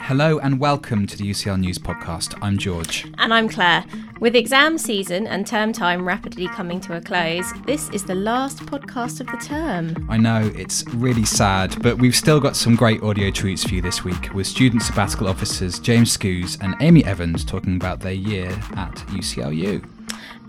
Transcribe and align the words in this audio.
Hello 0.00 0.38
and 0.38 0.60
welcome 0.60 1.06
to 1.06 1.16
the 1.16 1.30
UCL 1.30 1.58
News 1.60 1.78
Podcast. 1.78 2.38
I'm 2.42 2.58
George. 2.58 3.10
And 3.16 3.32
I'm 3.32 3.48
Claire. 3.48 3.84
With 4.20 4.36
exam 4.36 4.76
season 4.76 5.26
and 5.26 5.46
term 5.46 5.72
time 5.72 6.06
rapidly 6.06 6.46
coming 6.48 6.78
to 6.82 6.96
a 6.96 7.00
close, 7.00 7.50
this 7.64 7.88
is 7.90 8.04
the 8.04 8.14
last 8.14 8.58
podcast 8.66 9.20
of 9.20 9.26
the 9.28 9.38
term. 9.38 10.06
I 10.10 10.18
know 10.18 10.52
it's 10.54 10.84
really 10.94 11.24
sad, 11.24 11.82
but 11.82 11.98
we've 11.98 12.14
still 12.14 12.38
got 12.38 12.54
some 12.54 12.76
great 12.76 13.02
audio 13.02 13.30
treats 13.30 13.64
for 13.64 13.74
you 13.74 13.82
this 13.82 14.04
week 14.04 14.32
with 14.34 14.46
student 14.46 14.82
sabbatical 14.82 15.26
officers 15.26 15.78
James 15.78 16.16
Scoos 16.16 16.58
and 16.60 16.74
Amy 16.80 17.04
Evans 17.04 17.44
talking 17.44 17.76
about 17.76 18.00
their 18.00 18.12
year 18.12 18.50
at 18.76 18.94
UCLU. 19.08 19.82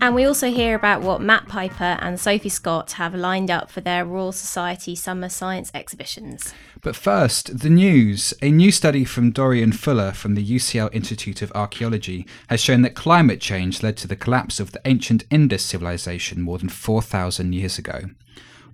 And 0.00 0.14
we 0.14 0.24
also 0.24 0.50
hear 0.50 0.74
about 0.74 1.02
what 1.02 1.20
Matt 1.20 1.48
Piper 1.48 1.96
and 2.00 2.20
Sophie 2.20 2.48
Scott 2.48 2.92
have 2.92 3.14
lined 3.14 3.50
up 3.50 3.70
for 3.70 3.80
their 3.80 4.04
Royal 4.04 4.32
Society 4.32 4.94
Summer 4.94 5.28
Science 5.28 5.70
exhibitions. 5.74 6.52
But 6.82 6.96
first, 6.96 7.60
the 7.60 7.70
news. 7.70 8.34
A 8.42 8.50
new 8.50 8.70
study 8.70 9.04
from 9.04 9.30
Dorian 9.30 9.72
Fuller 9.72 10.12
from 10.12 10.34
the 10.34 10.44
UCL 10.44 10.94
Institute 10.94 11.42
of 11.42 11.50
Archaeology 11.54 12.26
has 12.48 12.60
shown 12.60 12.82
that 12.82 12.94
climate 12.94 13.40
change 13.40 13.82
led 13.82 13.96
to 13.98 14.08
the 14.08 14.16
collapse 14.16 14.60
of 14.60 14.72
the 14.72 14.80
ancient 14.84 15.24
Indus 15.30 15.64
civilization 15.64 16.42
more 16.42 16.58
than 16.58 16.68
4,000 16.68 17.54
years 17.54 17.78
ago 17.78 18.10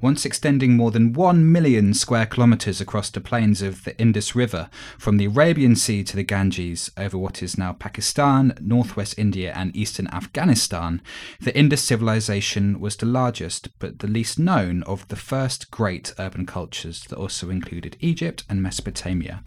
once 0.02 0.24
extending 0.24 0.76
more 0.76 0.90
than 0.90 1.12
1 1.12 1.50
million 1.50 1.94
square 1.94 2.26
kilometres 2.26 2.80
across 2.80 3.08
the 3.08 3.20
plains 3.20 3.62
of 3.62 3.84
the 3.84 3.96
Indus 3.98 4.34
River, 4.34 4.68
from 4.98 5.16
the 5.16 5.26
Arabian 5.26 5.76
Sea 5.76 6.02
to 6.02 6.16
the 6.16 6.24
Ganges, 6.24 6.90
over 6.98 7.16
what 7.16 7.42
is 7.42 7.56
now 7.56 7.72
Pakistan, 7.72 8.52
northwest 8.60 9.14
India, 9.16 9.52
and 9.54 9.74
eastern 9.76 10.08
Afghanistan, 10.08 11.00
the 11.40 11.56
Indus 11.56 11.84
civilization 11.84 12.80
was 12.80 12.96
the 12.96 13.06
largest 13.06 13.68
but 13.78 14.00
the 14.00 14.08
least 14.08 14.38
known 14.38 14.82
of 14.82 15.06
the 15.06 15.16
first 15.16 15.70
great 15.70 16.12
urban 16.18 16.44
cultures 16.46 17.04
that 17.04 17.16
also 17.16 17.48
included 17.48 17.96
Egypt 18.00 18.44
and 18.48 18.60
Mesopotamia. 18.60 19.44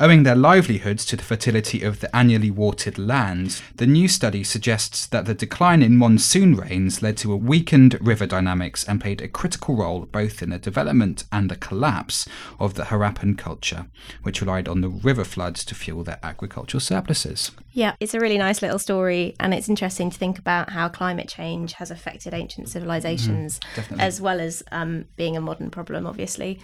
Owing 0.00 0.22
their 0.22 0.36
livelihoods 0.36 1.04
to 1.06 1.16
the 1.16 1.24
fertility 1.24 1.82
of 1.82 1.98
the 1.98 2.14
annually 2.14 2.52
watered 2.52 2.98
lands, 2.98 3.60
the 3.74 3.86
new 3.86 4.06
study 4.06 4.44
suggests 4.44 5.06
that 5.06 5.26
the 5.26 5.34
decline 5.34 5.82
in 5.82 5.96
monsoon 5.96 6.54
rains 6.54 7.02
led 7.02 7.16
to 7.16 7.32
a 7.32 7.36
weakened 7.36 7.98
river 8.00 8.24
dynamics 8.24 8.84
and 8.84 9.00
played 9.00 9.20
a 9.20 9.26
critical 9.26 9.74
role 9.74 10.06
both 10.06 10.40
in 10.40 10.50
the 10.50 10.58
development 10.58 11.24
and 11.32 11.50
the 11.50 11.56
collapse 11.56 12.28
of 12.60 12.74
the 12.74 12.84
Harappan 12.84 13.36
culture, 13.36 13.86
which 14.22 14.40
relied 14.40 14.68
on 14.68 14.82
the 14.82 14.88
river 14.88 15.24
floods 15.24 15.64
to 15.64 15.74
fuel 15.74 16.04
their 16.04 16.20
agricultural 16.22 16.80
surpluses. 16.80 17.50
Yeah, 17.72 17.94
it's 18.00 18.14
a 18.14 18.20
really 18.20 18.38
nice 18.38 18.62
little 18.62 18.78
story, 18.78 19.34
and 19.38 19.52
it's 19.52 19.68
interesting 19.68 20.10
to 20.10 20.18
think 20.18 20.38
about 20.38 20.70
how 20.70 20.88
climate 20.88 21.28
change 21.28 21.74
has 21.74 21.90
affected 21.90 22.34
ancient 22.34 22.68
civilizations, 22.68 23.60
mm, 23.74 24.00
as 24.00 24.20
well 24.20 24.40
as 24.40 24.62
um, 24.72 25.04
being 25.16 25.36
a 25.36 25.40
modern 25.40 25.70
problem, 25.70 26.06
obviously. 26.06 26.58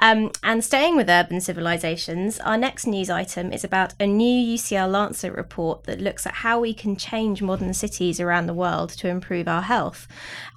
Um, 0.00 0.30
and 0.42 0.62
staying 0.64 0.96
with 0.96 1.08
urban 1.08 1.40
civilizations, 1.40 2.38
our 2.40 2.56
next 2.56 2.79
news 2.86 3.10
item 3.10 3.52
is 3.52 3.64
about 3.64 3.94
a 4.00 4.06
new 4.06 4.56
UCL 4.56 4.90
Lancet 4.90 5.34
report 5.34 5.84
that 5.84 6.00
looks 6.00 6.26
at 6.26 6.34
how 6.34 6.60
we 6.60 6.74
can 6.74 6.96
change 6.96 7.42
modern 7.42 7.74
cities 7.74 8.20
around 8.20 8.46
the 8.46 8.54
world 8.54 8.90
to 8.90 9.08
improve 9.08 9.48
our 9.48 9.62
health. 9.62 10.06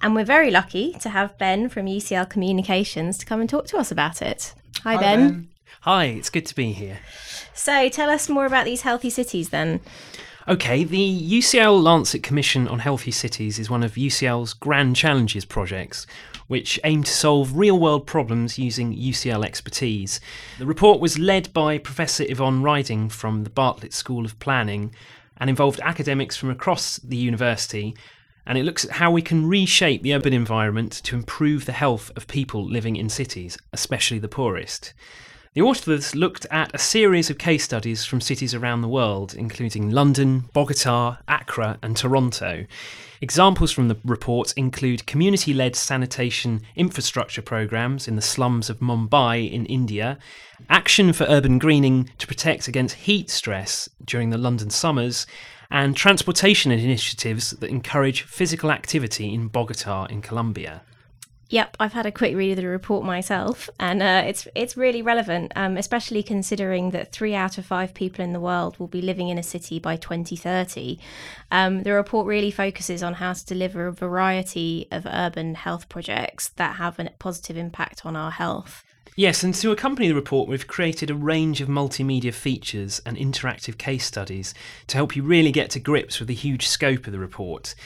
And 0.02 0.14
we're 0.14 0.24
very 0.24 0.50
lucky 0.50 0.92
to 1.00 1.10
have 1.10 1.38
Ben 1.38 1.68
from 1.68 1.86
UCL 1.86 2.30
Communications 2.30 3.18
to 3.18 3.26
come 3.26 3.40
and 3.40 3.48
talk 3.48 3.66
to 3.66 3.78
us 3.78 3.90
about 3.90 4.22
it. 4.22 4.54
Hi, 4.82 4.94
Hi 4.94 5.00
ben. 5.00 5.28
ben. 5.28 5.48
Hi, 5.82 6.04
it's 6.06 6.30
good 6.30 6.46
to 6.46 6.54
be 6.54 6.72
here. 6.72 6.98
So 7.52 7.88
tell 7.88 8.10
us 8.10 8.28
more 8.28 8.46
about 8.46 8.64
these 8.64 8.82
healthy 8.82 9.10
cities 9.10 9.50
then. 9.50 9.80
Okay, 10.46 10.84
the 10.84 11.30
UCL 11.38 11.82
Lancet 11.82 12.22
Commission 12.22 12.68
on 12.68 12.80
Healthy 12.80 13.12
Cities 13.12 13.58
is 13.58 13.70
one 13.70 13.82
of 13.82 13.94
UCL's 13.94 14.52
Grand 14.52 14.94
Challenges 14.94 15.46
projects, 15.46 16.06
which 16.46 16.78
aim 16.84 17.02
to 17.02 17.10
solve 17.10 17.56
real 17.56 17.78
world 17.78 18.06
problems 18.06 18.58
using 18.58 18.96
UCL 18.96 19.44
expertise. 19.44 20.20
The 20.58 20.66
report 20.66 21.00
was 21.00 21.18
led 21.18 21.52
by 21.52 21.78
Professor 21.78 22.24
Yvonne 22.28 22.62
Rydin 22.62 23.10
from 23.10 23.44
the 23.44 23.50
Bartlett 23.50 23.92
School 23.92 24.24
of 24.24 24.38
Planning 24.38 24.94
and 25.38 25.50
involved 25.50 25.80
academics 25.82 26.36
from 26.36 26.50
across 26.50 26.96
the 26.98 27.16
university. 27.16 27.96
And 28.46 28.58
it 28.58 28.64
looks 28.64 28.84
at 28.84 28.92
how 28.92 29.10
we 29.10 29.22
can 29.22 29.46
reshape 29.46 30.02
the 30.02 30.14
urban 30.14 30.34
environment 30.34 30.92
to 31.04 31.16
improve 31.16 31.64
the 31.64 31.72
health 31.72 32.10
of 32.14 32.26
people 32.26 32.64
living 32.64 32.96
in 32.96 33.08
cities, 33.08 33.56
especially 33.72 34.18
the 34.18 34.28
poorest. 34.28 34.92
The 35.54 35.62
authors 35.62 36.16
looked 36.16 36.46
at 36.50 36.74
a 36.74 36.78
series 36.78 37.30
of 37.30 37.38
case 37.38 37.62
studies 37.62 38.04
from 38.04 38.20
cities 38.20 38.54
around 38.54 38.80
the 38.80 38.88
world, 38.88 39.34
including 39.34 39.88
London, 39.88 40.46
Bogota, 40.52 41.18
Accra, 41.28 41.78
and 41.80 41.96
Toronto. 41.96 42.66
Examples 43.20 43.70
from 43.70 43.86
the 43.86 43.96
report 44.04 44.52
include 44.56 45.06
community 45.06 45.54
led 45.54 45.76
sanitation 45.76 46.62
infrastructure 46.74 47.40
programs 47.40 48.08
in 48.08 48.16
the 48.16 48.20
slums 48.20 48.68
of 48.68 48.80
Mumbai 48.80 49.48
in 49.48 49.64
India, 49.66 50.18
action 50.68 51.12
for 51.12 51.22
urban 51.28 51.58
greening 51.58 52.10
to 52.18 52.26
protect 52.26 52.66
against 52.66 52.96
heat 52.96 53.30
stress 53.30 53.88
during 54.04 54.30
the 54.30 54.38
London 54.38 54.70
summers, 54.70 55.24
and 55.70 55.96
transportation 55.96 56.72
initiatives 56.72 57.50
that 57.50 57.70
encourage 57.70 58.22
physical 58.22 58.72
activity 58.72 59.32
in 59.32 59.46
Bogota 59.46 60.06
in 60.06 60.20
Colombia. 60.20 60.82
Yep, 61.50 61.76
I've 61.78 61.92
had 61.92 62.06
a 62.06 62.12
quick 62.12 62.34
read 62.34 62.52
of 62.52 62.56
the 62.56 62.66
report 62.66 63.04
myself, 63.04 63.68
and 63.78 64.02
uh, 64.02 64.22
it's 64.26 64.48
it's 64.54 64.76
really 64.76 65.02
relevant, 65.02 65.52
um, 65.54 65.76
especially 65.76 66.22
considering 66.22 66.90
that 66.90 67.12
three 67.12 67.34
out 67.34 67.58
of 67.58 67.66
five 67.66 67.92
people 67.92 68.24
in 68.24 68.32
the 68.32 68.40
world 68.40 68.78
will 68.78 68.86
be 68.88 69.02
living 69.02 69.28
in 69.28 69.38
a 69.38 69.42
city 69.42 69.78
by 69.78 69.96
2030. 69.96 70.98
Um, 71.50 71.82
the 71.82 71.92
report 71.92 72.26
really 72.26 72.50
focuses 72.50 73.02
on 73.02 73.14
how 73.14 73.34
to 73.34 73.44
deliver 73.44 73.86
a 73.86 73.92
variety 73.92 74.88
of 74.90 75.06
urban 75.06 75.54
health 75.54 75.88
projects 75.88 76.48
that 76.56 76.76
have 76.76 76.98
a 76.98 77.10
positive 77.18 77.58
impact 77.58 78.06
on 78.06 78.16
our 78.16 78.30
health. 78.30 78.82
Yes, 79.16 79.44
and 79.44 79.54
to 79.54 79.70
accompany 79.70 80.08
the 80.08 80.14
report, 80.14 80.48
we've 80.48 80.66
created 80.66 81.08
a 81.08 81.14
range 81.14 81.60
of 81.60 81.68
multimedia 81.68 82.34
features 82.34 83.00
and 83.06 83.16
interactive 83.16 83.78
case 83.78 84.04
studies 84.04 84.54
to 84.88 84.96
help 84.96 85.14
you 85.14 85.22
really 85.22 85.52
get 85.52 85.70
to 85.70 85.78
grips 85.78 86.18
with 86.18 86.26
the 86.26 86.34
huge 86.34 86.66
scope 86.66 87.06
of 87.06 87.12
the 87.12 87.20
report. 87.20 87.76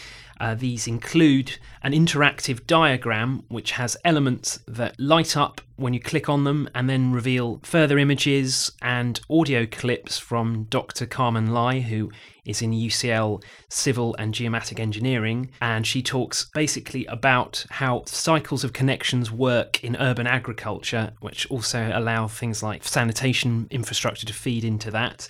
Uh, 0.41 0.54
these 0.54 0.87
include 0.87 1.59
an 1.82 1.93
interactive 1.93 2.66
diagram 2.66 3.43
which 3.49 3.72
has 3.72 3.97
elements 4.04 4.60
that 4.66 4.99
light 4.99 5.37
up 5.37 5.60
when 5.76 5.94
you 5.94 6.00
click 6.00 6.28
on 6.28 6.44
them 6.44 6.69
and 6.75 6.91
then 6.91 7.12
reveal 7.12 7.60
further 7.62 7.99
images 7.99 8.72
and 8.82 9.21
audio 9.31 9.65
clips 9.65 10.19
from 10.19 10.65
Dr. 10.65 11.06
Carmen 11.06 11.53
Lai, 11.53 11.81
who 11.81 12.10
is 12.44 12.62
in 12.62 12.72
UCL 12.72 13.43
Civil 13.69 14.16
and 14.19 14.34
Geomatic 14.34 14.81
Engineering. 14.81 15.50
And 15.60 15.87
she 15.87 16.03
talks 16.03 16.50
basically 16.53 17.06
about 17.06 17.65
how 17.70 18.03
cycles 18.06 18.65
of 18.65 18.72
connections 18.72 19.31
work 19.31 19.84
in 19.84 19.97
urban 19.97 20.26
agriculture, 20.26 21.12
which 21.20 21.49
also 21.50 21.93
allow 21.94 22.26
things 22.26 22.62
like 22.62 22.84
sanitation 22.84 23.69
infrastructure 23.70 24.26
to 24.26 24.32
feed 24.32 24.65
into 24.65 24.91
that. 24.91 25.28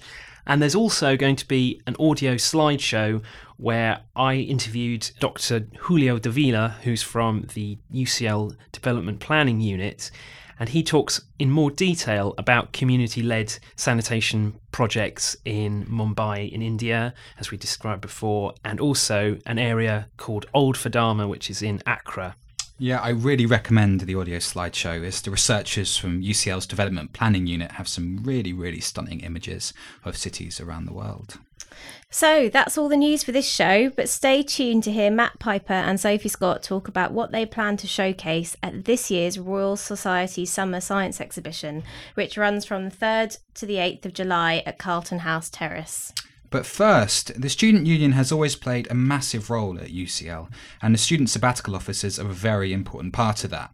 And 0.48 0.62
there's 0.62 0.74
also 0.74 1.14
going 1.14 1.36
to 1.36 1.46
be 1.46 1.82
an 1.86 1.94
audio 2.00 2.36
slideshow 2.36 3.22
where 3.58 4.00
I 4.16 4.36
interviewed 4.36 5.10
Dr. 5.20 5.66
Julio 5.80 6.18
Davila, 6.18 6.76
who's 6.84 7.02
from 7.02 7.46
the 7.52 7.76
UCL 7.92 8.56
Development 8.72 9.20
Planning 9.20 9.60
Unit, 9.60 10.10
and 10.58 10.70
he 10.70 10.82
talks 10.82 11.20
in 11.38 11.50
more 11.50 11.70
detail 11.70 12.34
about 12.38 12.72
community 12.72 13.22
led 13.22 13.58
sanitation 13.76 14.58
projects 14.72 15.36
in 15.44 15.84
Mumbai 15.86 16.50
in 16.50 16.62
India, 16.62 17.12
as 17.38 17.50
we 17.50 17.58
described 17.58 18.00
before, 18.00 18.54
and 18.64 18.80
also 18.80 19.38
an 19.44 19.58
area 19.58 20.08
called 20.16 20.46
Old 20.54 20.76
Fadama, 20.76 21.28
which 21.28 21.50
is 21.50 21.62
in 21.62 21.82
Accra. 21.86 22.34
Yeah, 22.80 23.00
I 23.00 23.08
really 23.08 23.44
recommend 23.44 24.02
the 24.02 24.14
audio 24.14 24.38
slideshow 24.38 25.04
as 25.04 25.20
the 25.20 25.32
researchers 25.32 25.96
from 25.96 26.22
UCL's 26.22 26.64
Development 26.64 27.12
Planning 27.12 27.48
Unit 27.48 27.72
have 27.72 27.88
some 27.88 28.22
really, 28.22 28.52
really 28.52 28.78
stunning 28.78 29.18
images 29.20 29.74
of 30.04 30.16
cities 30.16 30.60
around 30.60 30.86
the 30.86 30.92
world. 30.92 31.40
So 32.08 32.48
that's 32.48 32.78
all 32.78 32.88
the 32.88 32.96
news 32.96 33.24
for 33.24 33.32
this 33.32 33.48
show, 33.48 33.90
but 33.90 34.08
stay 34.08 34.44
tuned 34.44 34.84
to 34.84 34.92
hear 34.92 35.10
Matt 35.10 35.40
Piper 35.40 35.72
and 35.72 35.98
Sophie 35.98 36.28
Scott 36.28 36.62
talk 36.62 36.86
about 36.86 37.10
what 37.10 37.32
they 37.32 37.44
plan 37.44 37.76
to 37.78 37.88
showcase 37.88 38.56
at 38.62 38.84
this 38.84 39.10
year's 39.10 39.40
Royal 39.40 39.76
Society 39.76 40.46
Summer 40.46 40.80
Science 40.80 41.20
Exhibition, 41.20 41.82
which 42.14 42.38
runs 42.38 42.64
from 42.64 42.88
the 42.88 42.94
3rd 42.94 43.38
to 43.54 43.66
the 43.66 43.76
8th 43.76 44.06
of 44.06 44.14
July 44.14 44.62
at 44.64 44.78
Carlton 44.78 45.20
House 45.20 45.50
Terrace. 45.50 46.12
But 46.50 46.64
first, 46.64 47.38
the 47.40 47.50
Student 47.50 47.86
Union 47.86 48.12
has 48.12 48.32
always 48.32 48.56
played 48.56 48.88
a 48.90 48.94
massive 48.94 49.50
role 49.50 49.78
at 49.78 49.90
UCL, 49.90 50.48
and 50.80 50.94
the 50.94 50.98
student 50.98 51.28
sabbatical 51.28 51.76
officers 51.76 52.18
are 52.18 52.28
a 52.28 52.32
very 52.32 52.72
important 52.72 53.12
part 53.12 53.44
of 53.44 53.50
that. 53.50 53.70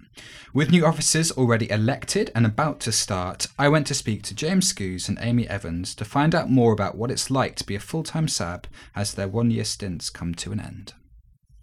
With 0.52 0.70
new 0.70 0.84
officers 0.84 1.30
already 1.30 1.70
elected 1.70 2.32
and 2.34 2.44
about 2.44 2.80
to 2.80 2.92
start, 2.92 3.46
I 3.58 3.68
went 3.68 3.86
to 3.88 3.94
speak 3.94 4.22
to 4.24 4.34
James 4.34 4.72
Scoos 4.72 5.08
and 5.08 5.18
Amy 5.20 5.48
Evans 5.48 5.94
to 5.94 6.04
find 6.04 6.34
out 6.34 6.50
more 6.50 6.72
about 6.72 6.96
what 6.96 7.10
it's 7.10 7.30
like 7.30 7.54
to 7.56 7.64
be 7.64 7.76
a 7.76 7.80
full 7.80 8.02
time 8.02 8.26
sab 8.26 8.66
as 8.94 9.14
their 9.14 9.28
one 9.28 9.50
year 9.50 9.64
stints 9.64 10.10
come 10.10 10.34
to 10.36 10.50
an 10.50 10.60
end. 10.60 10.94